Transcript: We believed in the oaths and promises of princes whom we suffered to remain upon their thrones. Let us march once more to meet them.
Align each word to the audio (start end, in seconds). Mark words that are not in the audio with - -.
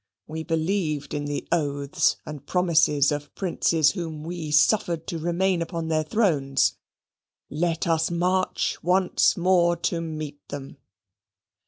We 0.25 0.41
believed 0.41 1.13
in 1.13 1.25
the 1.25 1.47
oaths 1.51 2.15
and 2.25 2.47
promises 2.47 3.11
of 3.11 3.35
princes 3.35 3.91
whom 3.91 4.23
we 4.23 4.49
suffered 4.49 5.05
to 5.05 5.19
remain 5.19 5.61
upon 5.61 5.89
their 5.89 6.01
thrones. 6.01 6.75
Let 7.51 7.85
us 7.85 8.09
march 8.09 8.81
once 8.81 9.37
more 9.37 9.75
to 9.75 10.01
meet 10.01 10.47
them. 10.49 10.77